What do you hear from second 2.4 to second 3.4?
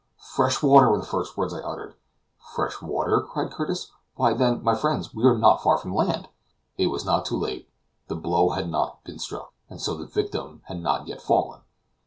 "Fresh water?"